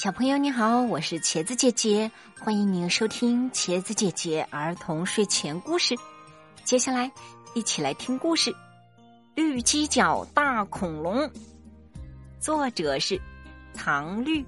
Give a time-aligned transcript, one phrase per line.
[0.00, 2.08] 小朋友你好，我是茄子姐姐，
[2.38, 5.92] 欢迎您收听茄子姐姐儿童睡前故事。
[6.62, 7.10] 接下来
[7.52, 8.52] 一起来听故事
[9.34, 11.16] 《绿犄角大恐龙》，
[12.38, 13.20] 作者是
[13.74, 14.46] 唐绿。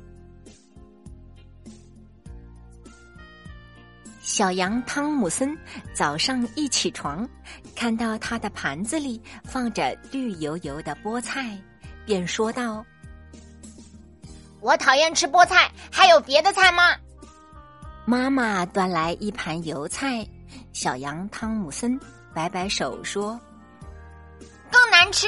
[4.20, 5.58] 小羊汤姆森
[5.92, 7.28] 早上一起床，
[7.74, 11.60] 看到他的盘子里放着绿油油的菠菜，
[12.06, 12.86] 便说道。
[14.60, 16.94] 我讨厌吃菠菜，还有别的菜吗？
[18.04, 20.26] 妈妈端来一盘油菜，
[20.72, 21.98] 小羊汤姆森
[22.34, 23.38] 摆摆手说
[24.70, 25.26] ：“更难吃。”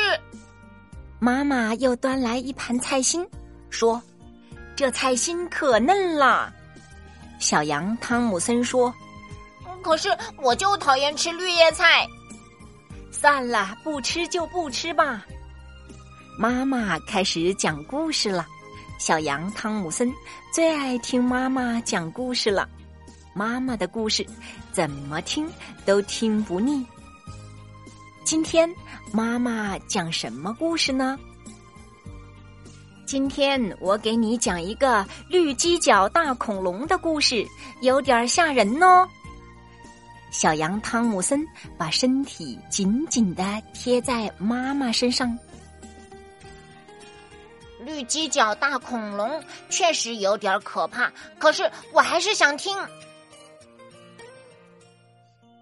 [1.21, 3.27] 妈妈又端来一盘菜心，
[3.71, 4.03] 说
[4.75, 6.53] ：“这菜心可嫩了。”
[7.39, 8.93] 小羊汤姆森说
[9.83, 12.07] ：“可是我就讨厌吃绿叶菜。”
[13.13, 15.25] 算了，不吃就不吃吧。
[16.37, 18.47] 妈妈开始讲故事了。
[19.03, 20.15] 小羊汤姆森
[20.53, 22.69] 最爱听妈妈讲故事了，
[23.35, 24.25] 妈妈的故事
[24.71, 25.45] 怎么听
[25.85, 26.87] 都听不腻。
[28.23, 28.73] 今天
[29.11, 31.19] 妈妈讲什么故事呢？
[33.05, 37.45] 今天我给你讲一个绿犄角大恐龙的故事，
[37.81, 39.05] 有点吓人哦。
[40.31, 41.45] 小羊汤姆森
[41.77, 45.37] 把身体紧紧的贴在妈妈身上。
[47.85, 52.77] 绿犄角大恐龙确实有点可怕，可是我还是想听。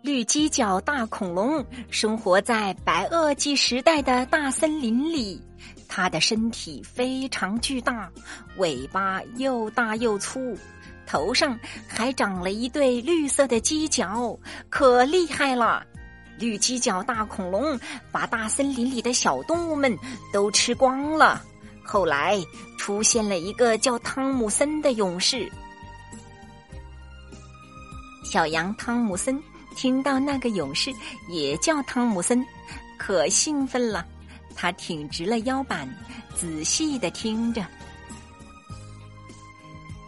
[0.03, 5.43] 绿犄角大恐龙生活在白垩纪时代的大森林里，
[5.89, 8.11] 它的身体非常巨大，
[8.57, 10.57] 尾巴又大又粗，
[11.07, 14.39] 头上还长了一对绿色的犄角，
[14.71, 15.85] 可厉害了！
[16.39, 17.79] 绿犄角大恐龙
[18.11, 19.95] 把大森林里的小动物们
[20.33, 21.43] 都吃光了。
[21.83, 22.39] 后来
[22.77, 25.51] 出现了一个叫汤姆森的勇士。
[28.25, 29.43] 小羊汤姆森
[29.75, 30.93] 听到那个勇士
[31.29, 32.45] 也叫汤姆森，
[32.99, 34.07] 可兴奋了。
[34.55, 35.89] 他挺直了腰板，
[36.35, 37.65] 仔细的听着。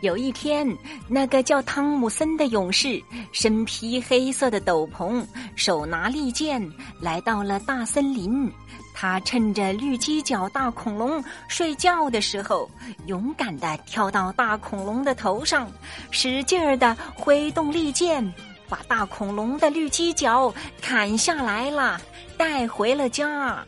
[0.03, 0.67] 有一天，
[1.07, 5.25] 那个叫汤姆森的勇士身披黑色的斗篷，
[5.55, 6.61] 手拿利剑，
[7.01, 8.51] 来到了大森林。
[8.93, 12.69] 他趁着绿犄角大恐龙睡觉的时候，
[13.07, 15.71] 勇敢地跳到大恐龙的头上，
[16.11, 18.35] 使劲儿地挥动利剑，
[18.69, 22.01] 把大恐龙的绿犄角砍下来了，
[22.37, 23.65] 带回了家。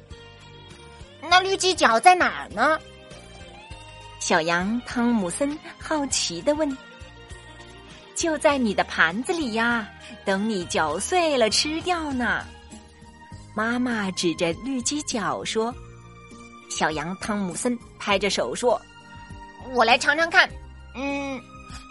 [1.31, 2.77] 那绿犄角在哪儿呢？
[4.25, 6.75] 小羊汤姆森好奇的问。
[8.15, 9.87] 就在你的盘子里呀，
[10.25, 12.43] 等你嚼碎了吃掉呢。
[13.55, 15.71] 妈妈指着绿鸡脚说
[16.73, 18.81] ：“小羊汤姆森拍着手说，
[19.75, 20.49] 我来尝尝看。
[20.95, 21.39] 嗯，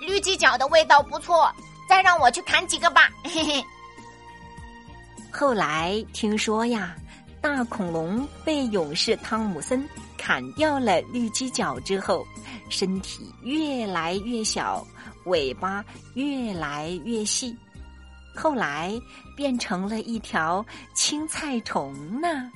[0.07, 1.53] 绿鸡脚的味道不错，
[1.87, 3.63] 再让我去砍几个吧。”嘿嘿。
[5.31, 6.95] 后来听说呀，
[7.39, 9.87] 大恐龙被勇士汤姆森
[10.25, 12.25] 砍掉了绿犄角之后，
[12.69, 14.87] 身体越来越小，
[15.25, 17.53] 尾巴越来越细。
[18.33, 18.97] 后来
[19.35, 22.49] 变成了一条青菜虫呢。